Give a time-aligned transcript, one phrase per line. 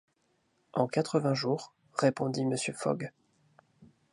[0.73, 2.71] En quatre-vingts jours, répondit Mr.
[2.75, 3.11] Fogg.